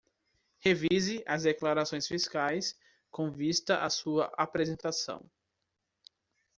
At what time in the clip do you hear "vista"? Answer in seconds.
3.31-3.83